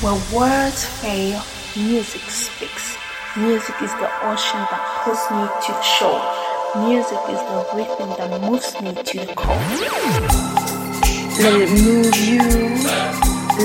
Where 0.00 0.14
words 0.32 0.84
fail, 0.84 1.42
music 1.74 2.22
speaks. 2.30 2.96
Music 3.36 3.74
is 3.82 3.90
the 3.94 4.08
ocean 4.22 4.62
that 4.70 5.02
pulls 5.02 5.18
me 5.34 5.42
to 5.66 5.72
the 5.74 5.82
shore. 5.82 6.22
Music 6.86 7.18
is 7.26 7.42
the 7.50 7.66
rhythm 7.74 8.10
that 8.14 8.30
moves 8.40 8.80
me 8.80 8.94
to 8.94 9.26
the 9.26 9.34
core. 9.34 9.58
Let 11.42 11.54
it 11.58 11.70
move 11.82 12.14
you, 12.14 12.38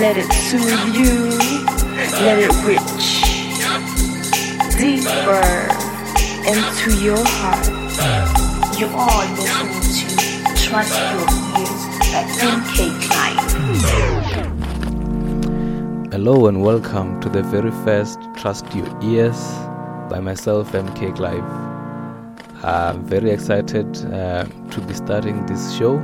let 0.01 0.17
it 0.17 0.25
soothe 0.33 0.95
you, 0.97 1.37
let 2.25 2.39
it 2.41 2.49
reach 2.65 3.13
deeper 4.73 5.69
into 6.49 6.97
your 6.99 7.23
heart. 7.23 7.67
You 8.79 8.87
are 8.87 9.25
listening 9.35 10.09
to 10.49 10.63
Trust 10.63 10.97
Your 11.13 11.29
Ears 11.61 11.83
by 12.09 12.25
MK 12.41 12.77
Klein. 13.05 14.32
Hello 16.13 16.45
and 16.45 16.61
welcome 16.61 17.19
to 17.21 17.27
the 17.27 17.41
very 17.41 17.71
first 17.83 18.19
Trust 18.35 18.71
Your 18.75 18.85
Ears 19.01 19.35
by 20.11 20.19
myself, 20.19 20.71
MK 20.71 21.15
Clive. 21.15 21.43
I'm 22.63 23.03
very 23.03 23.31
excited 23.31 23.87
uh, 24.13 24.45
to 24.45 24.81
be 24.81 24.93
starting 24.93 25.43
this 25.47 25.75
show. 25.75 25.97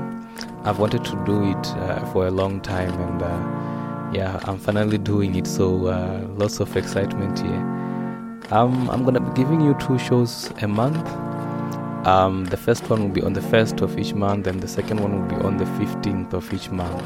I've 0.63 0.79
wanted 0.79 1.05
to 1.05 1.23
do 1.27 1.51
it 1.51 1.67
uh, 1.77 2.03
for 2.11 2.25
a 2.25 2.31
long 2.31 2.59
time 2.59 2.91
and 2.99 3.21
uh, 3.21 4.11
yeah, 4.11 4.39
I'm 4.45 4.57
finally 4.57 4.97
doing 4.97 5.35
it, 5.35 5.45
so 5.45 5.85
uh, 5.85 6.25
lots 6.37 6.59
of 6.59 6.75
excitement 6.75 7.37
here. 7.37 7.61
Um, 8.49 8.89
I'm 8.89 9.05
gonna 9.05 9.21
be 9.21 9.35
giving 9.35 9.61
you 9.61 9.75
two 9.75 9.99
shows 9.99 10.51
a 10.63 10.67
month. 10.67 11.07
Um, 12.07 12.45
the 12.45 12.57
first 12.57 12.89
one 12.89 13.03
will 13.03 13.13
be 13.13 13.21
on 13.21 13.33
the 13.33 13.43
first 13.43 13.81
of 13.81 13.99
each 13.99 14.15
month, 14.15 14.47
and 14.47 14.59
the 14.59 14.67
second 14.67 15.01
one 15.01 15.21
will 15.21 15.37
be 15.37 15.45
on 15.45 15.57
the 15.57 15.65
15th 15.65 16.33
of 16.33 16.51
each 16.51 16.71
month. 16.71 17.05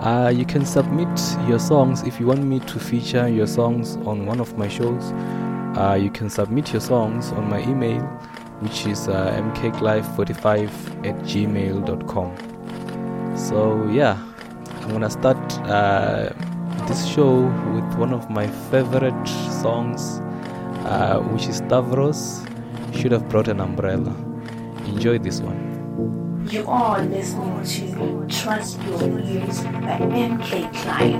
Uh, 0.00 0.32
you 0.32 0.44
can 0.46 0.64
submit 0.64 1.08
your 1.48 1.58
songs 1.58 2.04
if 2.04 2.20
you 2.20 2.26
want 2.26 2.44
me 2.44 2.60
to 2.60 2.78
feature 2.78 3.28
your 3.28 3.48
songs 3.48 3.96
on 4.06 4.26
one 4.26 4.38
of 4.38 4.56
my 4.56 4.68
shows. 4.68 5.12
Uh, 5.76 5.98
you 6.00 6.08
can 6.08 6.30
submit 6.30 6.70
your 6.72 6.80
songs 6.80 7.32
on 7.32 7.50
my 7.50 7.60
email, 7.62 8.00
which 8.60 8.86
is 8.86 9.08
uh, 9.08 9.32
mklive45 9.42 10.68
at 11.04 11.16
gmail.com. 11.24 12.32
So, 13.36 13.88
yeah, 13.90 14.16
I'm 14.82 14.90
gonna 14.90 15.10
start 15.10 15.36
uh, 15.66 16.30
this 16.86 17.04
show 17.08 17.42
with 17.74 17.94
one 17.98 18.12
of 18.12 18.30
my 18.30 18.46
favorite 18.70 19.26
songs, 19.26 20.20
uh, 20.86 21.18
which 21.32 21.48
is 21.48 21.56
Stavros. 21.56 22.46
Should 22.94 23.10
have 23.10 23.28
brought 23.28 23.48
an 23.48 23.60
umbrella. 23.60 24.14
Enjoy 24.86 25.18
this 25.18 25.40
one. 25.40 25.67
You 26.50 26.66
are 26.66 27.02
listening 27.02 27.62
to 27.62 28.26
Trust 28.34 28.80
Your 28.84 29.18
Ears 29.20 29.60
by 29.60 29.98
MK 30.00 30.72
Klein. 30.72 31.18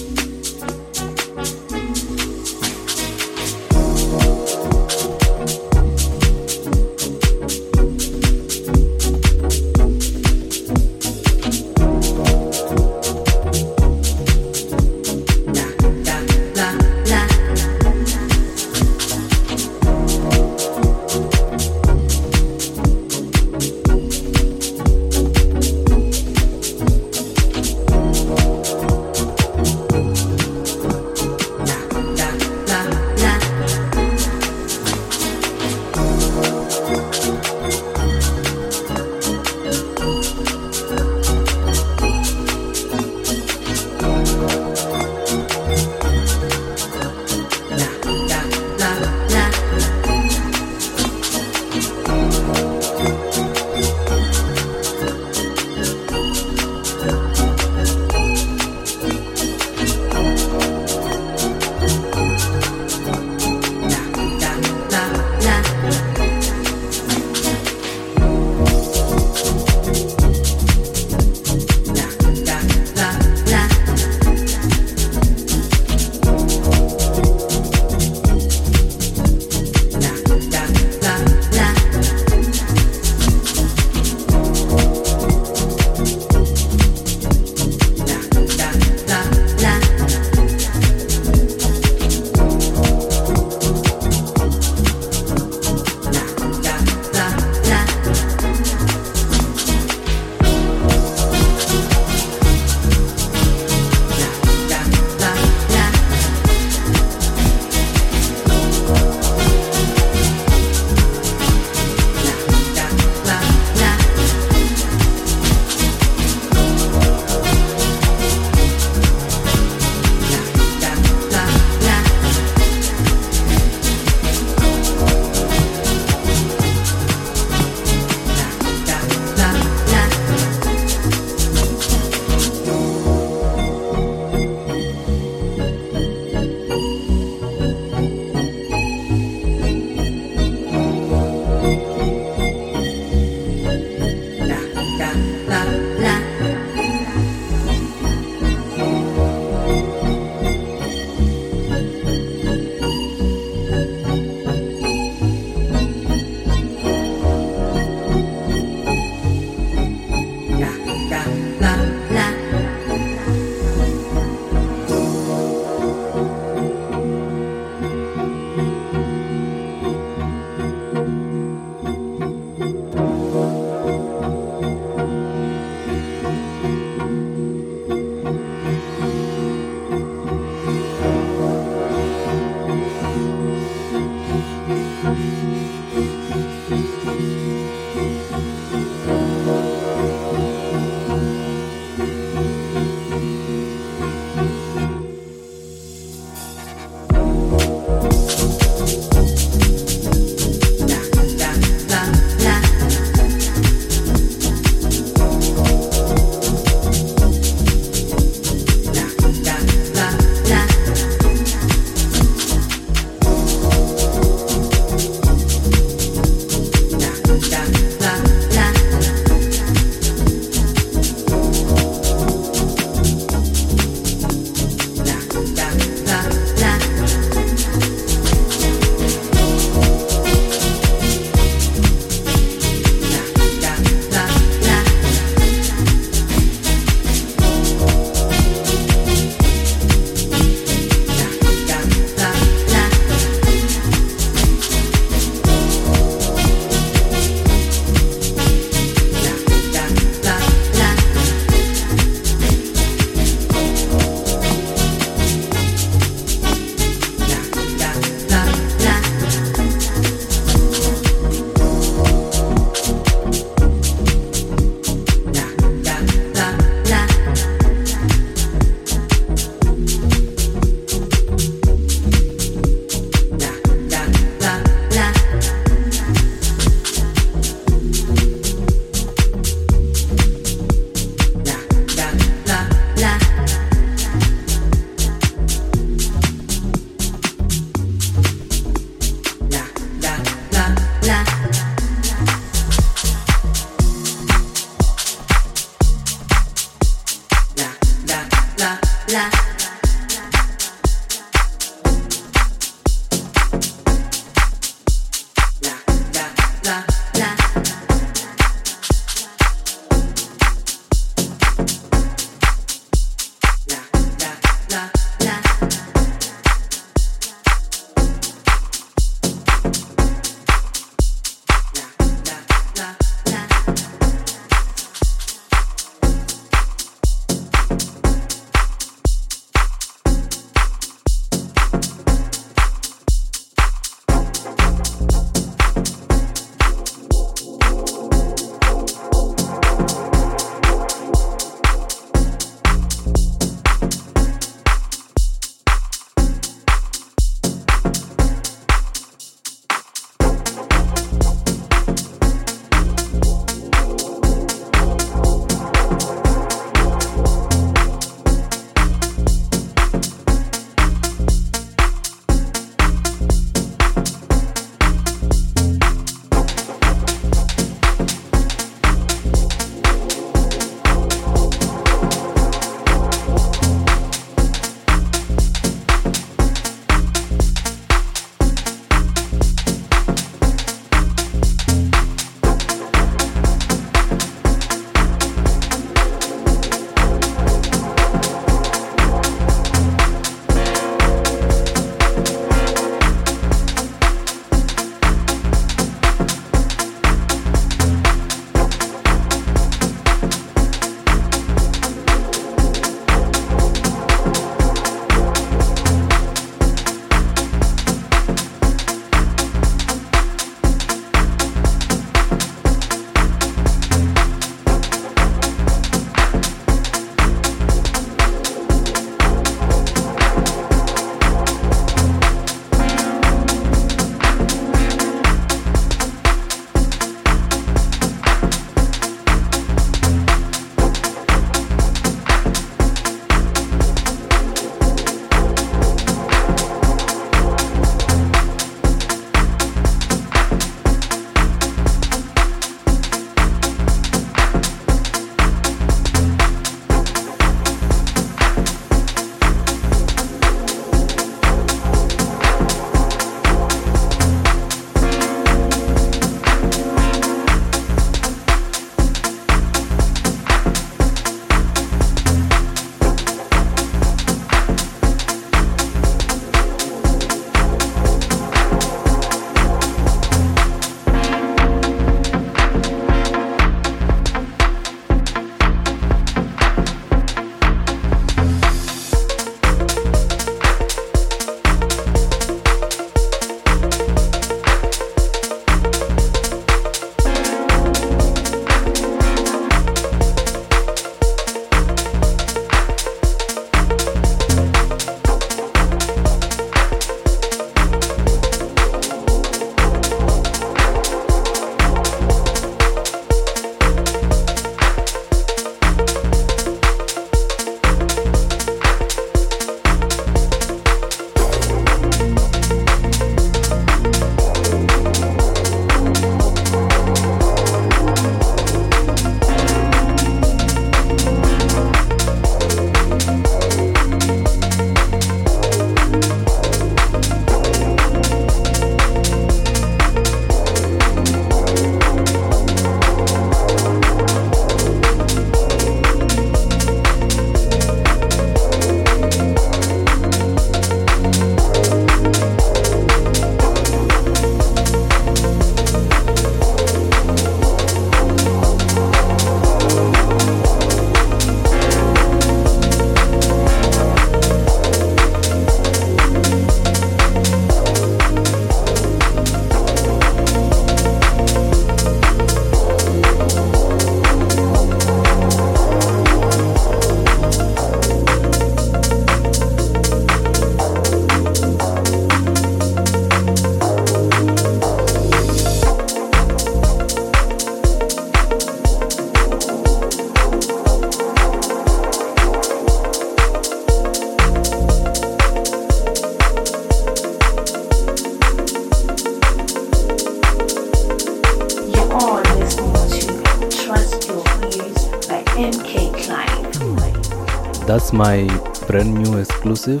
that's 598.08 598.16
my 598.16 598.46
brand 598.86 599.12
new 599.12 599.36
exclusive 599.36 600.00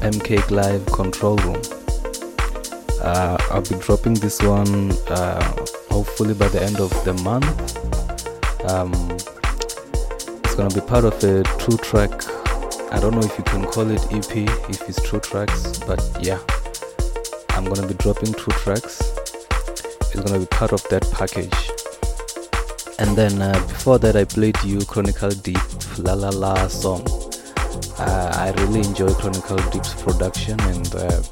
MK 0.00 0.48
Live 0.50 0.86
Control 0.86 1.36
Room. 1.38 1.60
Uh, 3.02 3.36
I'll 3.50 3.62
be 3.62 3.74
dropping 3.80 4.14
this 4.14 4.40
one 4.40 4.92
uh, 5.08 5.42
hopefully 5.90 6.34
by 6.34 6.46
the 6.48 6.62
end 6.62 6.78
of 6.78 6.90
the 7.04 7.14
month. 7.24 7.76
Um, 8.70 8.92
it's 10.44 10.54
gonna 10.54 10.72
be 10.72 10.80
part 10.82 11.04
of 11.04 11.14
a 11.24 11.42
two 11.58 11.76
track. 11.78 12.12
I 12.92 13.00
don't 13.00 13.14
know 13.14 13.26
if 13.26 13.36
you 13.38 13.44
can 13.44 13.64
call 13.64 13.90
it 13.90 14.00
EP 14.12 14.36
if 14.70 14.88
it's 14.88 15.02
two 15.02 15.18
tracks, 15.18 15.78
but 15.80 16.00
yeah, 16.20 16.38
I'm 17.50 17.64
gonna 17.64 17.88
be 17.88 17.94
dropping 17.94 18.34
two 18.34 18.52
tracks. 18.62 19.00
It's 20.12 20.20
gonna 20.20 20.38
be 20.38 20.46
part 20.46 20.72
of 20.72 20.82
that 20.90 21.04
package. 21.10 21.70
And 23.00 23.16
then 23.16 23.42
uh, 23.42 23.54
before 23.66 23.98
that, 23.98 24.14
I 24.14 24.24
played 24.24 24.62
you 24.62 24.84
Chronicle 24.86 25.30
Deep 25.30 25.73
La 25.98 26.14
La 26.14 26.30
La 26.30 26.68
song. 26.68 27.02
Uh, 27.98 28.32
I 28.34 28.52
really 28.58 28.80
enjoy 28.80 29.12
Chronicle 29.14 29.58
Deep's 29.70 29.94
production 30.02 30.58
and 30.60 30.94
uh, 30.94 31.22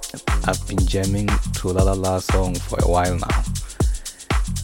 I've 0.44 0.66
been 0.68 0.84
jamming 0.86 1.28
to 1.54 1.68
La 1.68 1.82
La 1.82 1.92
La 1.92 2.18
song 2.18 2.54
for 2.54 2.78
a 2.82 2.88
while 2.88 3.16
now. 3.16 3.42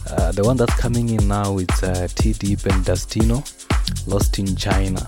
Uh, 0.09 0.31
the 0.31 0.43
one 0.43 0.57
that's 0.57 0.75
coming 0.75 1.09
in 1.09 1.27
now 1.27 1.57
is 1.57 1.83
uh, 1.83 2.07
T 2.15 2.33
Deep 2.33 2.65
and 2.65 2.85
Dustino, 2.85 3.43
Lost 4.07 4.39
in 4.39 4.55
China. 4.55 5.07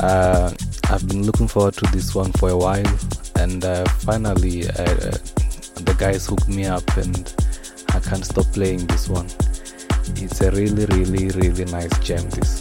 Uh, 0.00 0.52
I've 0.90 1.06
been 1.08 1.24
looking 1.24 1.48
forward 1.48 1.74
to 1.74 1.86
this 1.92 2.14
one 2.14 2.32
for 2.32 2.50
a 2.50 2.56
while, 2.56 2.98
and 3.36 3.64
uh, 3.64 3.84
finally, 4.00 4.62
the 4.62 5.96
guys 5.98 6.26
hooked 6.26 6.48
me 6.48 6.66
up, 6.66 6.96
and 6.96 7.34
I 7.90 8.00
can't 8.00 8.24
stop 8.24 8.46
playing 8.46 8.86
this 8.86 9.08
one. 9.08 9.26
It's 10.16 10.40
a 10.40 10.50
really, 10.50 10.86
really, 10.86 11.28
really 11.28 11.64
nice 11.66 11.96
jam. 12.00 12.28
This. 12.30 12.59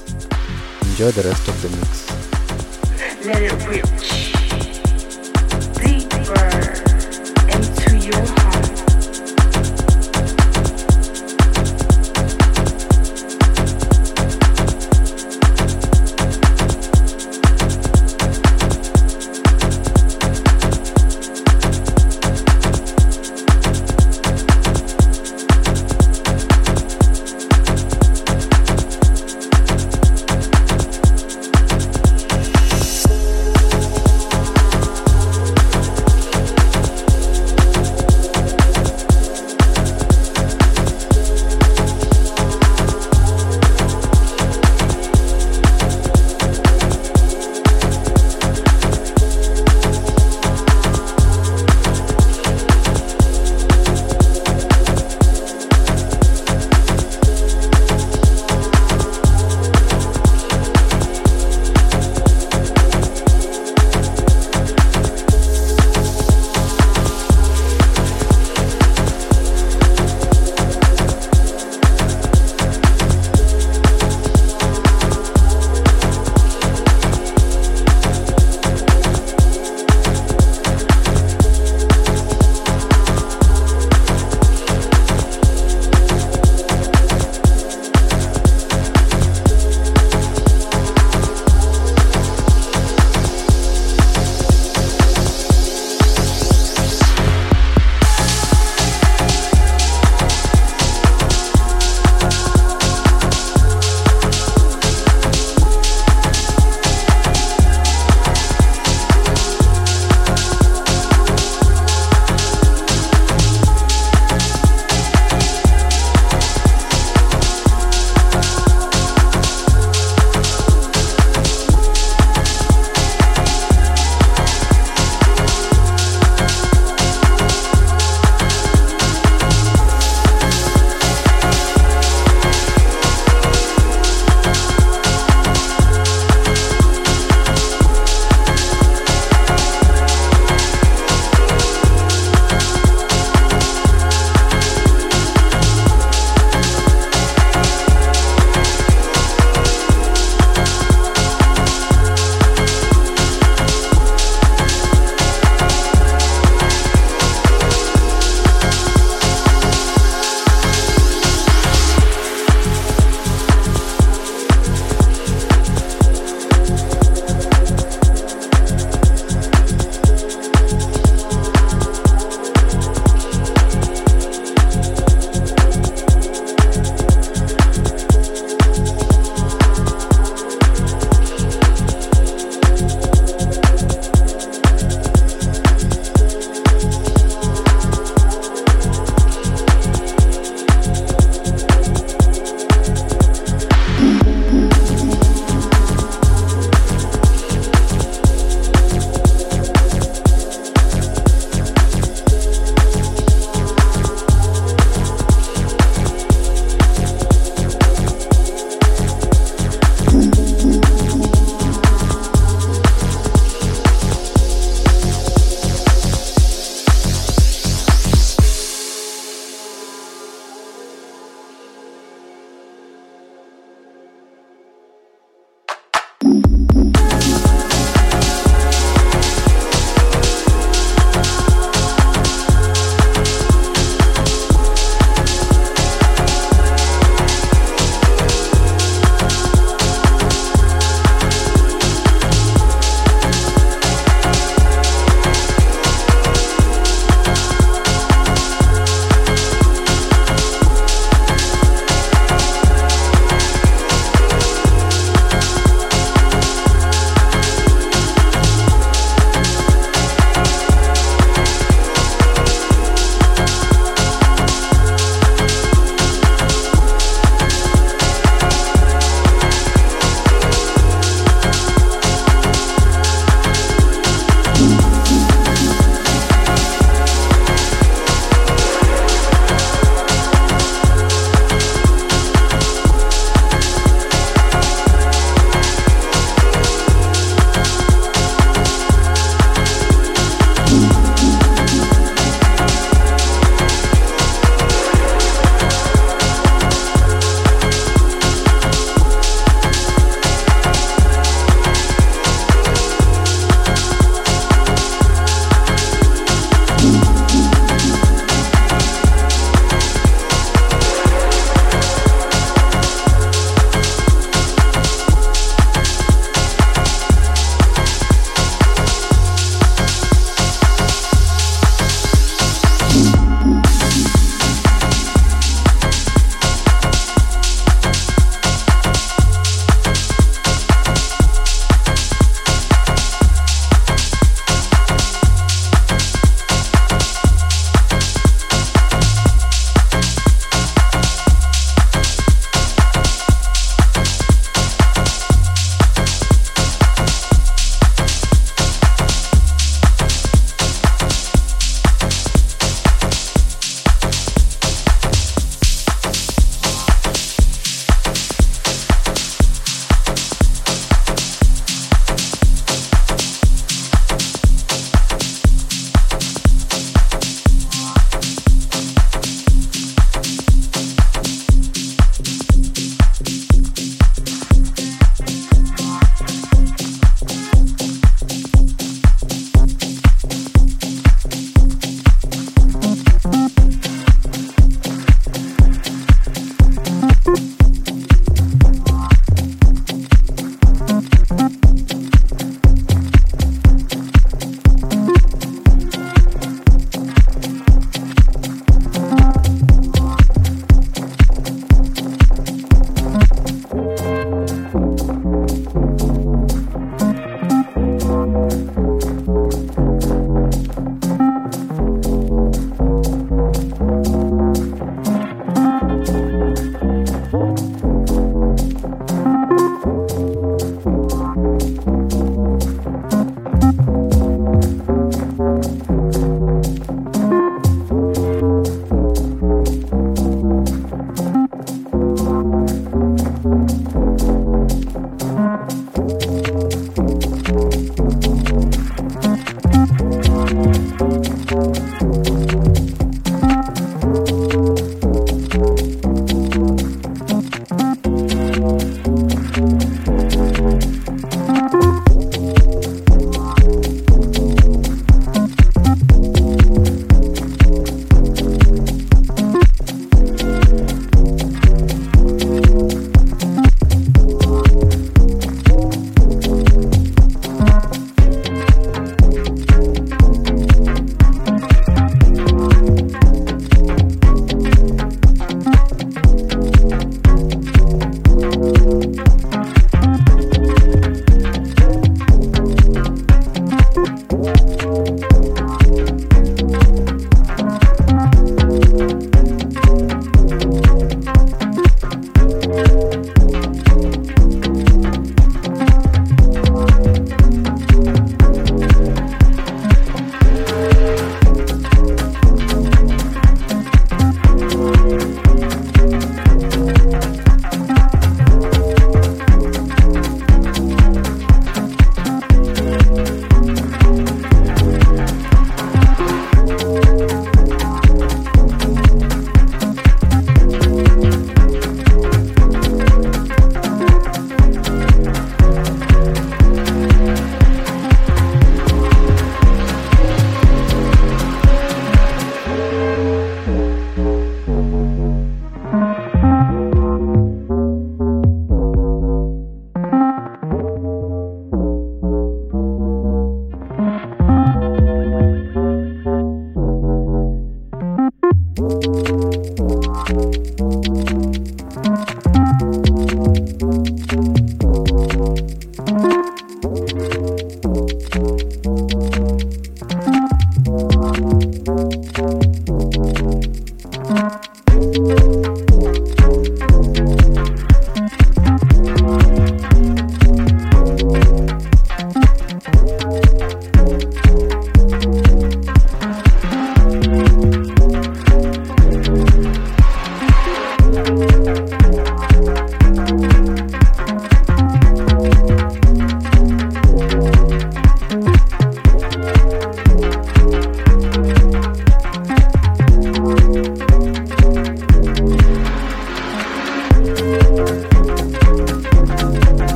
Enjoy 1.00 1.12
the 1.12 1.30
rest 1.30 1.48
of 1.48 1.62
the 1.62 1.70
mix. 1.78 3.26
Let 3.26 3.42
it 3.42 3.68
reach 3.70 4.19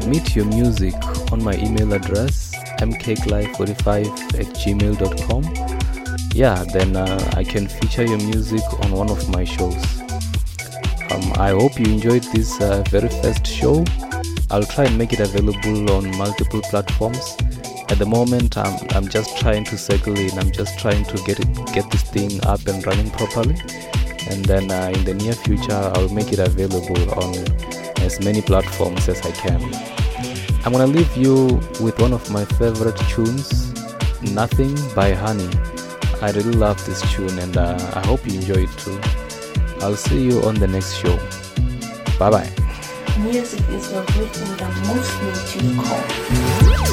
submit 0.00 0.34
your 0.34 0.46
music 0.46 0.92
on 1.30 1.40
my 1.40 1.54
email 1.54 1.92
address 1.92 2.50
mkclive45 2.80 4.06
at 4.40 4.48
gmail.com. 4.60 5.42
Yeah, 6.34 6.64
then 6.72 6.96
uh, 6.96 7.30
I 7.36 7.44
can 7.44 7.68
feature 7.68 8.04
your 8.04 8.18
music 8.18 8.64
on 8.82 8.90
one 8.90 9.08
of 9.08 9.28
my 9.28 9.44
shows. 9.44 10.00
Um, 11.12 11.32
I 11.36 11.50
hope 11.50 11.78
you 11.78 11.86
enjoyed 11.86 12.24
this 12.34 12.60
uh, 12.60 12.82
very 12.90 13.08
first 13.08 13.46
show. 13.46 13.84
I'll 14.50 14.64
try 14.64 14.86
and 14.86 14.98
make 14.98 15.12
it 15.12 15.20
available 15.20 15.92
on 15.92 16.10
multiple 16.16 16.62
platforms. 16.62 17.36
At 17.88 17.98
the 18.00 18.06
moment, 18.06 18.58
I'm, 18.58 18.76
I'm 18.96 19.06
just 19.06 19.38
trying 19.38 19.62
to 19.66 19.78
circle 19.78 20.18
in. 20.18 20.36
I'm 20.36 20.50
just 20.50 20.76
trying 20.76 21.04
to 21.04 21.16
get 21.24 21.38
it, 21.38 21.48
get 21.72 21.88
this 21.92 22.02
thing 22.02 22.44
up 22.46 22.66
and 22.66 22.84
running 22.84 23.10
properly. 23.12 23.54
And 24.28 24.44
then 24.44 24.72
uh, 24.72 24.90
in 24.92 25.04
the 25.04 25.14
near 25.14 25.34
future, 25.34 25.92
I'll 25.94 26.08
make 26.08 26.32
it 26.32 26.40
available 26.40 26.98
on 27.22 27.73
as 28.04 28.20
many 28.24 28.42
platforms 28.42 29.08
as 29.08 29.20
I 29.22 29.30
can. 29.32 29.60
I'm 30.64 30.72
gonna 30.72 30.86
leave 30.86 31.16
you 31.16 31.60
with 31.80 31.98
one 31.98 32.12
of 32.12 32.30
my 32.30 32.44
favorite 32.44 32.96
tunes, 33.08 33.72
Nothing 34.32 34.74
by 34.94 35.12
Honey. 35.12 35.48
I 36.20 36.30
really 36.30 36.52
love 36.52 36.84
this 36.86 37.00
tune 37.12 37.38
and 37.38 37.56
uh, 37.56 37.76
I 37.94 38.06
hope 38.06 38.26
you 38.26 38.34
enjoy 38.38 38.62
it 38.64 38.78
too. 38.78 38.98
I'll 39.80 39.96
see 39.96 40.22
you 40.22 40.42
on 40.42 40.54
the 40.54 40.68
next 40.68 40.94
show. 40.96 41.16
Bye 42.18 42.30
bye. 42.30 42.50
Music 43.18 43.60
is 43.70 43.90
the 43.90 44.00
rhythm 44.16 44.56
that 44.56 44.72
moves 44.86 45.12
me 45.20 46.78
to. 46.78 46.83